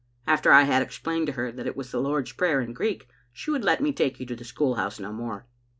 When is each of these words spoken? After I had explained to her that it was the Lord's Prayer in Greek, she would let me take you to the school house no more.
After 0.25 0.51
I 0.51 0.63
had 0.63 0.81
explained 0.81 1.27
to 1.27 1.33
her 1.33 1.51
that 1.51 1.67
it 1.67 1.77
was 1.77 1.91
the 1.91 2.01
Lord's 2.01 2.31
Prayer 2.33 2.59
in 2.59 2.73
Greek, 2.73 3.07
she 3.31 3.51
would 3.51 3.63
let 3.63 3.81
me 3.81 3.93
take 3.93 4.19
you 4.19 4.25
to 4.25 4.35
the 4.35 4.43
school 4.43 4.73
house 4.73 4.99
no 4.99 5.13
more. 5.13 5.45